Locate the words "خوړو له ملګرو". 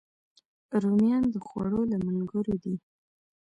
1.45-2.53